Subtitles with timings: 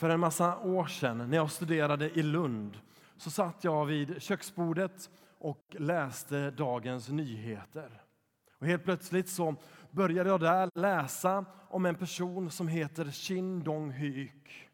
[0.00, 2.78] För en massa år sedan när jag studerade i Lund
[3.16, 8.02] så satt jag vid köksbordet och läste Dagens Nyheter.
[8.58, 9.54] Och helt plötsligt så
[9.90, 14.70] började jag där läsa om en person som heter Shin Dong-hyuk.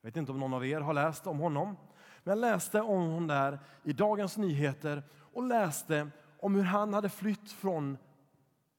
[0.00, 1.76] Jag vet inte om någon av er har läst om honom.
[2.24, 7.08] Men jag läste om honom där i Dagens Nyheter och läste om hur han hade
[7.08, 7.98] flytt från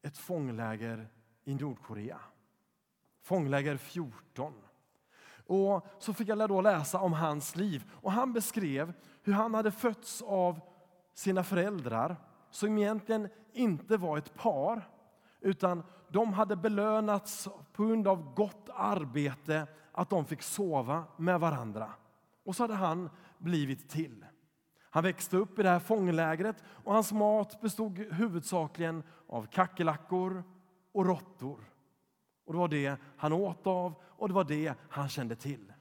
[0.01, 1.07] ett fångläger
[1.43, 2.19] i Nordkorea.
[3.21, 4.53] Fångläger 14.
[5.49, 7.91] Och så fick jag då läsa om hans liv.
[7.91, 10.59] Och Han beskrev hur han hade fötts av
[11.13, 12.15] sina föräldrar
[12.49, 14.89] som egentligen inte var ett par
[15.41, 21.89] utan de hade belönats på grund av gott arbete att de fick sova med varandra.
[22.45, 24.25] Och så hade han blivit till.
[24.89, 30.43] Han växte upp i det här fånglägret och hans mat bestod huvudsakligen av kackerlackor
[30.91, 31.59] och råttor.
[32.49, 35.73] Och det var det han åt av och det var det han kände till.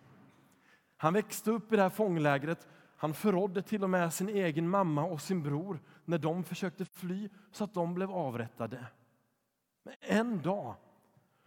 [0.97, 2.69] Han växte upp i det här fånglägret.
[2.97, 7.29] Han förrådde till och med sin egen mamma och sin bror när de försökte fly
[7.53, 8.87] så att de blev avrättade.
[9.83, 10.75] Men en dag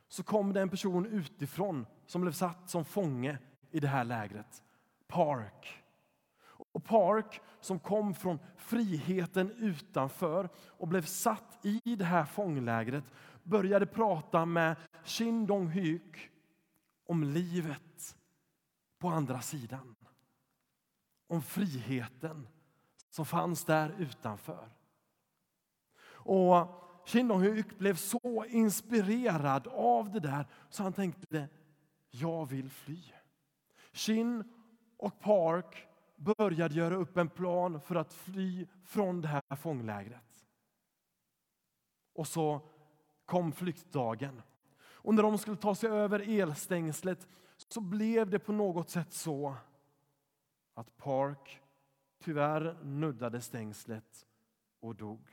[0.08, 3.38] så kom det en person utifrån som blev satt som fånge
[3.72, 4.64] i det här lägret.
[5.08, 5.84] Park.
[6.48, 13.04] Och Park, som kom från friheten utanför och blev satt i det här fånglägret
[13.44, 16.32] började prata med Shin Dong-hyuk
[17.06, 18.18] om livet
[18.98, 19.96] på andra sidan.
[21.28, 22.48] Om friheten
[23.10, 24.70] som fanns där utanför.
[26.24, 26.68] Och
[27.06, 31.50] Shin Dong-hyuk blev så inspirerad av det där så han tänkte,
[32.10, 33.04] jag vill fly.
[33.94, 34.44] Shin
[34.98, 40.46] och Park började göra upp en plan för att fly från det här fånglägret.
[42.14, 42.70] Och så
[43.26, 44.42] kom flyktdagen.
[45.04, 49.56] Och när de skulle ta sig över elstängslet så blev det på något sätt så
[50.74, 51.62] att Park
[52.20, 54.28] tyvärr nuddade stängslet
[54.80, 55.28] och dog.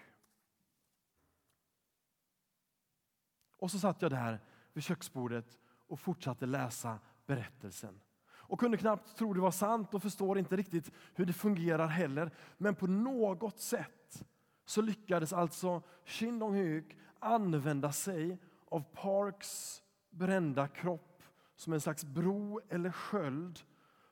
[3.56, 4.40] Och så satt jag där
[4.72, 8.00] vid köksbordet och fortsatte läsa berättelsen.
[8.30, 12.30] Och kunde knappt tro det var sant och förstår inte riktigt hur det fungerar heller.
[12.58, 14.24] Men på något sätt
[14.64, 18.38] så lyckades alltså Shin Dong-hyuk använda sig
[18.70, 21.22] av Parks brända kropp
[21.56, 23.60] som en slags bro eller sköld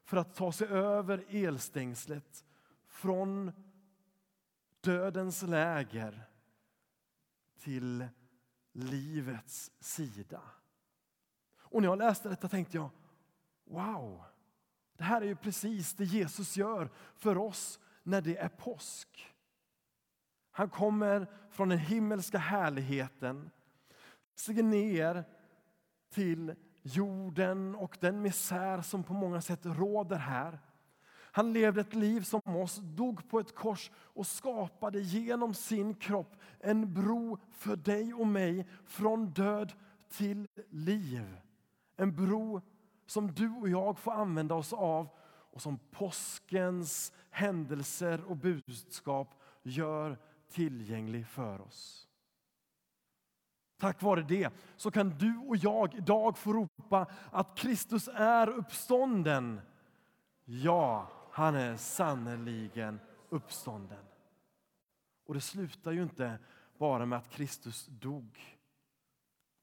[0.05, 2.44] för att ta sig över elstängslet
[2.87, 3.53] från
[4.81, 6.28] dödens läger
[7.59, 8.06] till
[8.72, 10.43] livets sida.
[11.59, 12.91] Och när jag läste detta tänkte jag,
[13.65, 14.25] wow,
[14.97, 19.34] det här är ju precis det Jesus gör för oss när det är påsk.
[20.50, 23.50] Han kommer från den himmelska härligheten,
[24.36, 25.24] stiger ner
[26.10, 30.58] till jorden och den misär som på många sätt råder här.
[31.36, 36.36] Han levde ett liv som oss, dog på ett kors och skapade genom sin kropp
[36.60, 39.72] en bro för dig och mig från död
[40.08, 41.36] till liv.
[41.96, 42.60] En bro
[43.06, 45.08] som du och jag får använda oss av
[45.52, 50.19] och som påskens händelser och budskap gör
[50.50, 52.08] tillgänglig för oss.
[53.78, 59.60] Tack vare det så kan du och jag idag få ropa att Kristus är uppstånden.
[60.44, 64.04] Ja, han är sannerligen uppstånden.
[65.26, 66.38] Och det slutar ju inte
[66.78, 68.59] bara med att Kristus dog.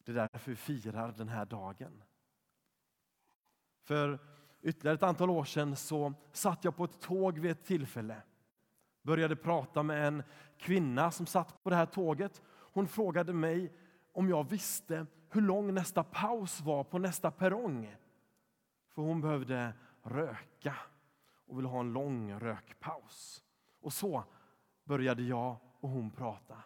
[0.04, 2.04] Det är därför vi firar den här dagen.
[3.84, 4.20] För
[4.62, 8.22] ytterligare ett antal år sedan så satt jag på ett tåg vid ett tillfälle.
[9.02, 10.24] Började prata med en
[10.58, 12.42] kvinna som satt på det här tåget.
[12.48, 13.72] Hon frågade mig
[14.14, 17.96] om jag visste hur lång nästa paus var på nästa perrong.
[18.90, 20.76] För hon behövde röka
[21.48, 23.44] och ville ha en lång rökpaus.
[23.82, 24.24] Och så
[24.84, 26.58] började jag och hon prata.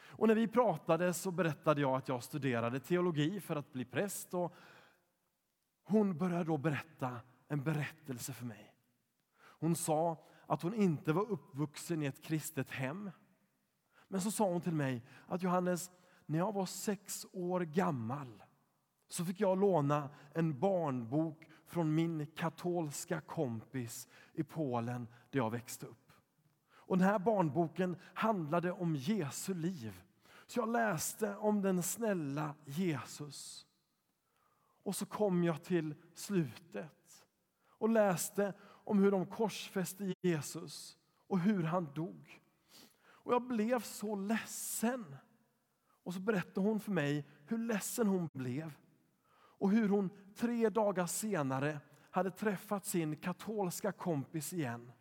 [0.00, 4.34] Och när vi pratade så berättade jag att jag studerade teologi för att bli präst.
[4.34, 4.54] Och
[5.82, 8.74] hon började då berätta en berättelse för mig.
[9.38, 13.10] Hon sa att hon inte var uppvuxen i ett kristet hem.
[14.08, 15.90] Men så sa hon till mig att Johannes,
[16.32, 18.42] när jag var sex år gammal
[19.08, 25.86] så fick jag låna en barnbok från min katolska kompis i Polen där jag växte
[25.86, 26.12] upp.
[26.74, 30.02] Och den här barnboken handlade om Jesu liv.
[30.46, 33.66] Så jag läste om den snälla Jesus.
[34.82, 37.26] Och så kom jag till slutet
[37.68, 42.40] och läste om hur de korsfäste Jesus och hur han dog.
[43.04, 45.16] Och jag blev så ledsen.
[46.02, 48.72] Och så berättade hon för mig hur ledsen hon blev
[49.58, 54.92] och hur hon tre dagar senare hade träffat sin katolska kompis igen.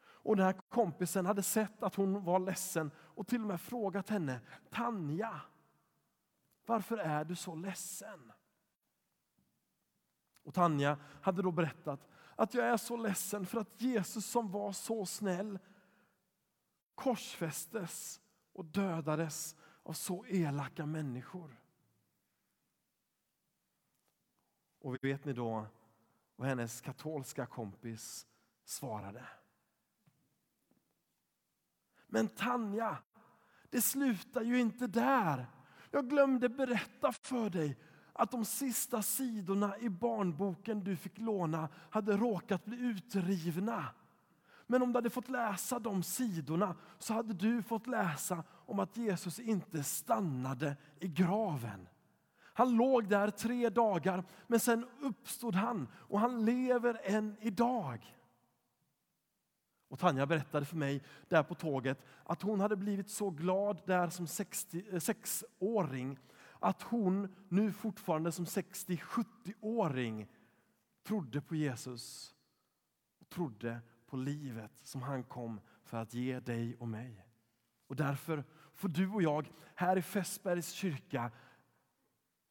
[0.00, 4.08] Och den här kompisen hade sett att hon var ledsen och till och med frågat
[4.08, 4.40] henne,
[4.70, 5.40] Tanja,
[6.66, 8.32] varför är du så ledsen?
[10.42, 14.72] Och Tanja hade då berättat att jag är så ledsen för att Jesus som var
[14.72, 15.58] så snäll
[16.94, 18.20] korsfästes
[18.52, 19.56] och dödades
[19.88, 21.60] av så elaka människor.
[24.80, 25.66] Och vet ni då
[26.36, 28.26] vad hennes katolska kompis
[28.64, 29.28] svarade?
[32.06, 32.98] Men Tanja,
[33.70, 35.46] det slutar ju inte där.
[35.90, 37.78] Jag glömde berätta för dig
[38.12, 43.94] att de sista sidorna i barnboken du fick låna hade råkat bli utrivna.
[44.70, 48.96] Men om du hade fått läsa de sidorna så hade du fått läsa om att
[48.96, 51.88] Jesus inte stannade i graven.
[52.40, 58.14] Han låg där tre dagar, men sen uppstod han och han lever än idag.
[59.88, 64.08] Och Tanja berättade för mig där på tåget att hon hade blivit så glad där
[64.08, 66.18] som 60, eh, sexåring
[66.60, 70.26] att hon nu fortfarande som 60-70-åring
[71.02, 72.34] trodde på Jesus
[73.20, 77.24] och trodde på livet som han kom för att ge dig och mig.
[77.86, 78.44] Och därför
[78.74, 81.30] får du och jag här i Fässbergs kyrka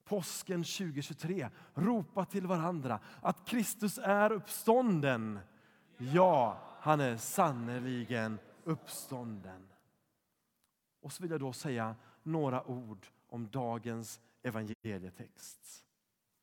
[0.04, 5.40] påsken 2023 ropa till varandra att Kristus är uppstånden.
[5.98, 9.68] Ja, han är sannerligen uppstånden.
[11.02, 15.84] Och så vill jag då säga några ord om dagens evangelietext.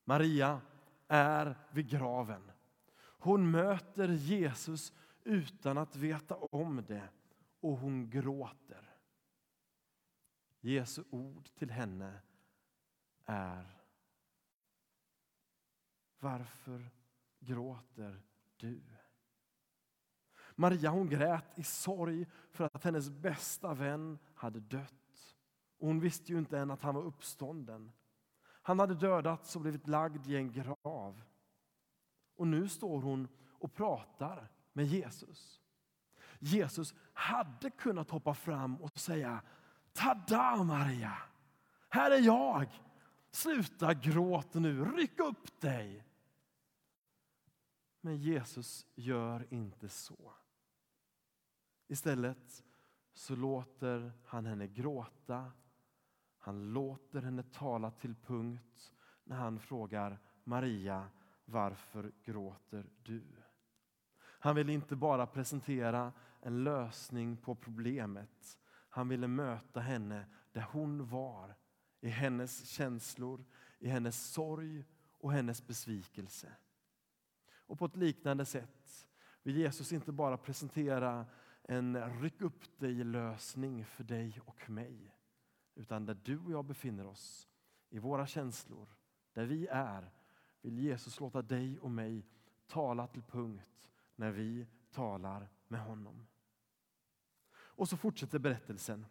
[0.03, 0.61] Maria
[1.07, 2.51] är vid graven.
[2.97, 4.93] Hon möter Jesus
[5.25, 7.09] utan att veta om det
[7.59, 8.95] och hon gråter.
[10.59, 12.21] Jesu ord till henne
[13.25, 13.81] är
[16.19, 16.91] Varför
[17.39, 18.21] gråter
[18.57, 18.81] du?
[20.55, 25.35] Maria hon grät i sorg för att hennes bästa vän hade dött.
[25.77, 27.91] Och hon visste ju inte än att han var uppstånden.
[28.43, 31.21] Han hade dödats och blivit lagd i en grav.
[32.35, 33.27] Och nu står hon
[33.59, 35.61] och pratar med Jesus.
[36.39, 39.41] Jesus hade kunnat hoppa fram och säga
[39.93, 41.17] Tada Maria!
[41.89, 42.81] Här är jag!
[43.31, 46.05] Sluta gråta nu, ryck upp dig!
[48.01, 50.33] Men Jesus gör inte så.
[51.87, 52.63] Istället
[53.13, 55.51] så låter han henne gråta.
[56.37, 58.93] Han låter henne tala till punkt
[59.23, 61.09] när han frågar Maria,
[61.45, 63.44] varför gråter du?
[64.45, 68.59] Han vill inte bara presentera en lösning på problemet.
[68.89, 71.55] Han ville möta henne där hon var,
[72.01, 73.45] i hennes känslor,
[73.79, 76.51] i hennes sorg och hennes besvikelse.
[77.55, 79.07] Och på ett liknande sätt
[79.43, 81.25] vill Jesus inte bara presentera
[81.63, 85.15] en ryck upp dig-lösning för dig och mig.
[85.75, 87.47] Utan där du och jag befinner oss,
[87.89, 88.89] i våra känslor,
[89.33, 90.11] där vi är,
[90.61, 92.25] vill Jesus låta dig och mig
[92.67, 96.27] tala till punkt när vi talar med honom.
[97.55, 99.05] Och så fortsätter berättelsen.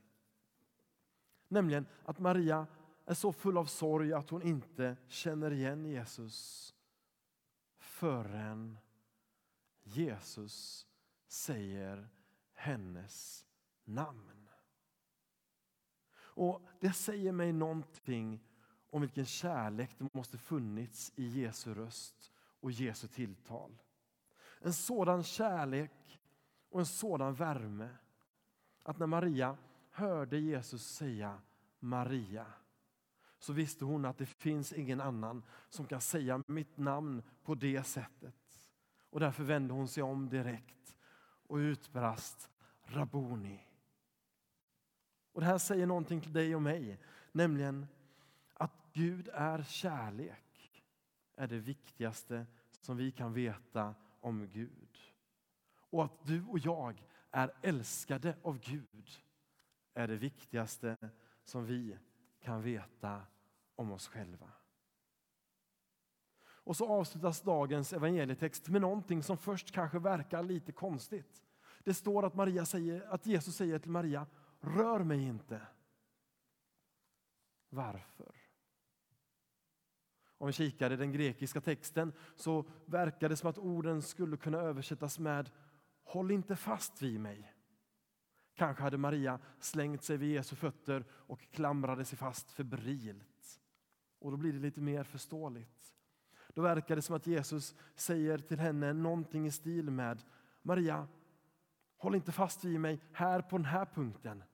[1.48, 2.66] Nämligen att Maria
[3.04, 6.74] är så full av sorg att hon inte känner igen Jesus
[7.78, 8.78] förrän
[9.82, 10.86] Jesus
[11.26, 12.08] säger
[12.52, 13.46] hennes
[13.84, 14.48] namn.
[16.16, 18.44] Och Det säger mig någonting
[18.90, 23.82] om vilken kärlek det måste funnits i Jesu röst och Jesu tilltal.
[24.64, 26.20] En sådan kärlek
[26.70, 27.88] och en sådan värme
[28.82, 29.56] att när Maria
[29.90, 31.40] hörde Jesus säga
[31.78, 32.46] Maria
[33.38, 37.82] så visste hon att det finns ingen annan som kan säga mitt namn på det
[37.82, 38.34] sättet.
[39.10, 40.96] Och därför vände hon sig om direkt
[41.46, 42.50] och utbrast
[42.82, 43.66] Rabuni.
[45.32, 46.98] Och Det här säger någonting till dig och mig,
[47.32, 47.86] nämligen
[48.54, 50.84] att Gud är kärlek
[51.36, 52.46] är det viktigaste
[52.80, 53.94] som vi kan veta
[54.24, 54.98] om Gud.
[55.90, 59.10] Och att du och jag är älskade av Gud
[59.94, 60.96] är det viktigaste
[61.44, 61.98] som vi
[62.40, 63.22] kan veta
[63.74, 64.50] om oss själva.
[66.44, 71.42] Och så avslutas dagens evangelietext med någonting som först kanske verkar lite konstigt.
[71.84, 74.26] Det står att, Maria säger, att Jesus säger till Maria,
[74.60, 75.66] rör mig inte.
[77.68, 78.43] Varför?
[80.38, 84.58] Om vi kikar i den grekiska texten så verkar det som att orden skulle kunna
[84.58, 85.50] översättas med
[86.04, 87.54] Håll inte fast vid mig.
[88.54, 93.60] Kanske hade Maria slängt sig vid Jesu fötter och klamrade sig fast febrilt.
[94.18, 95.94] Och då blir det lite mer förståeligt.
[96.54, 100.22] Då verkar det som att Jesus säger till henne någonting i stil med
[100.62, 101.08] Maria,
[101.96, 104.44] håll inte fast vid mig här på den här punkten.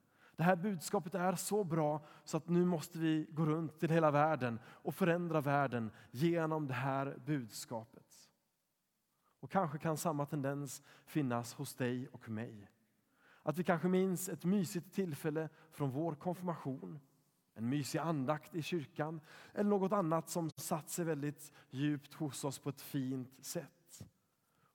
[0.41, 4.11] Det här budskapet är så bra så att nu måste vi gå runt till hela
[4.11, 8.29] världen och förändra världen genom det här budskapet.
[9.39, 12.69] Och kanske kan samma tendens finnas hos dig och mig.
[13.43, 16.99] Att vi kanske minns ett mysigt tillfälle från vår konfirmation,
[17.53, 19.21] en mysig andakt i kyrkan
[19.53, 24.03] eller något annat som satt sig väldigt djupt hos oss på ett fint sätt.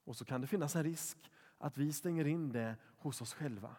[0.03, 3.75] Och så kan det finnas en risk att vi stänger in det hos oss själva.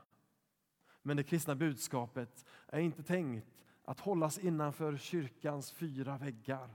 [1.09, 6.69] Men det kristna budskapet är inte tänkt att hållas innanför kyrkans fyra väggar.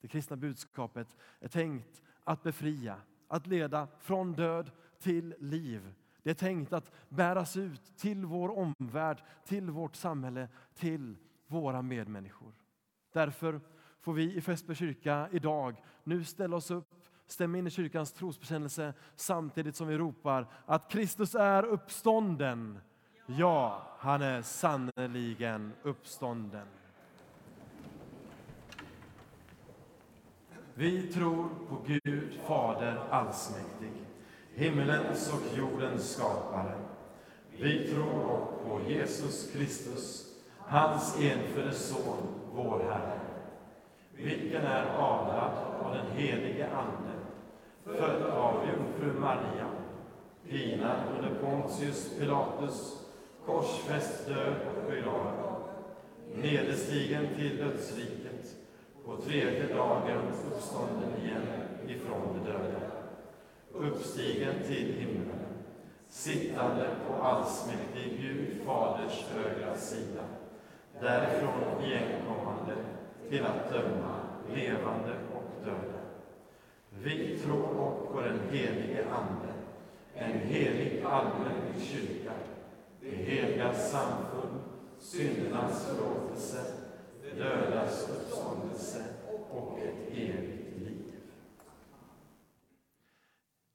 [0.00, 2.96] Det kristna budskapet är tänkt att befria,
[3.28, 5.94] att leda från död till liv.
[6.22, 12.52] Det är tänkt att bäras ut till vår omvärld, till vårt samhälle, till våra medmänniskor.
[13.12, 13.60] Därför
[14.00, 16.94] får vi i Fässbergs kyrka idag nu ställa oss upp,
[17.26, 22.80] stämma in i kyrkans trosbekännelse samtidigt som vi ropar att Kristus är uppstånden.
[23.38, 26.66] Ja, han är sannerligen uppstånden.
[30.74, 33.92] Vi tror på Gud Fader allsmäktig,
[34.54, 36.74] himmelens och jordens skapare.
[37.50, 40.26] Vi tror på Jesus Kristus,
[40.58, 42.22] hans enfödde Son,
[42.54, 43.20] vår Herre,
[44.12, 47.12] vilken är avlad av den helige Ande,
[47.84, 49.66] född av jungfru Maria,
[50.48, 52.99] pinad under Pontius Pilatus,
[53.46, 55.60] korsfäst, död och begravd,
[56.34, 58.56] nederstigen till dödsriket,
[59.04, 60.18] på tredje dagen
[60.50, 61.42] uppstånden igen
[61.86, 62.80] ifrån de döda,
[63.72, 65.46] uppstigen till himlen,
[66.08, 70.22] sittande på allsmäktig Gud Faders högra sida,
[71.00, 72.74] därifrån igenkommande
[73.28, 74.16] till att döma
[74.54, 76.00] levande och döda.
[77.02, 79.52] Vi tror på den helige Ande,
[80.14, 82.32] en helig allmän kyrka,
[83.00, 84.60] det heliga samfund,
[84.98, 86.74] syndernas förlåtelse,
[87.36, 89.14] dödas uppståndelse
[89.50, 91.20] och ett evigt liv.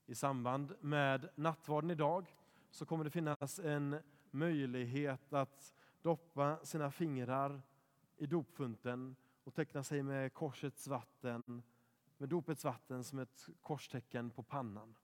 [0.05, 2.36] I samband med nattvarden idag
[2.72, 3.96] så kommer det finnas en
[4.32, 7.62] möjlighet att doppa sina fingrar
[8.17, 11.63] i dopfunten och teckna sig med korsets vatten,
[12.17, 14.96] med dopets vatten som ett korstecken på pannan.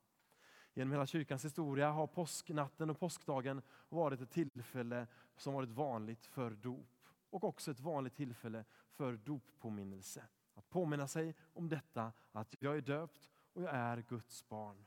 [0.74, 6.50] Genom hela kyrkans historia har påsknatten och påskdagen varit ett tillfälle som varit vanligt för
[6.50, 10.24] dop och också ett vanligt tillfälle för doppåminnelse.
[10.54, 14.84] Att påminna sig om detta, att jag är döpt och jag är Guds barn.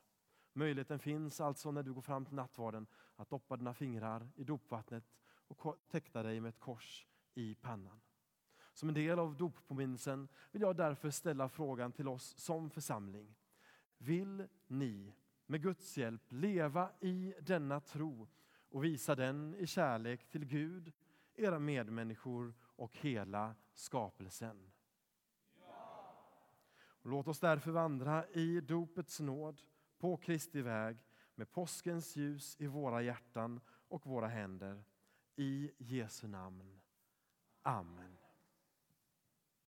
[0.54, 5.04] Möjligheten finns alltså när du går fram till nattvarden att doppa dina fingrar i dopvattnet
[5.48, 8.01] och teckna dig med ett kors i pannan.
[8.74, 13.36] Som en del av doppåminnelsen vill jag därför ställa frågan till oss som församling.
[13.98, 15.14] Vill ni
[15.45, 18.27] med Guds hjälp leva i denna tro
[18.69, 20.93] och visa den i kärlek till Gud,
[21.35, 24.71] era medmänniskor och hela skapelsen?
[27.05, 29.61] Och låt oss därför vandra i dopets nåd
[29.97, 30.97] på Kristi väg
[31.35, 34.83] med påskens ljus i våra hjärtan och våra händer.
[35.35, 36.81] I Jesu namn.
[37.61, 38.17] Amen.